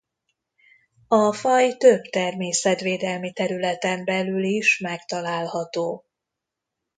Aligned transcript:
A 1.07 1.33
faj 1.33 1.77
több 1.77 2.01
természetvédelmi 2.01 3.33
területen 3.33 4.05
belül 4.05 4.43
is 4.43 4.79
megtalálható. 4.79 6.05